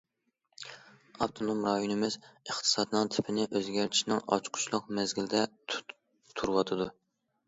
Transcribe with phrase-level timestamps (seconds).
[1.23, 5.43] ئاپتونوم رايونىمىز ئىقتىسادنىڭ تىپىنى ئۆزگەرتىشنىڭ ئاچقۇچلۇق مەزگىلىدە
[5.77, 6.89] تۇرۇۋاتىدۇ.